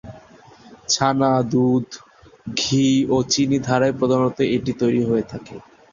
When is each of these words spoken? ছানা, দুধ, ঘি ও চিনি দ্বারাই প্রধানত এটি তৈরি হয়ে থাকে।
ছানা, 0.89 1.31
দুধ, 1.51 1.87
ঘি 2.57 2.83
ও 3.09 3.17
চিনি 3.31 3.57
দ্বারাই 3.65 3.93
প্রধানত 3.99 4.37
এটি 4.55 4.71
তৈরি 4.81 5.01
হয়ে 5.03 5.25
থাকে। 5.31 5.55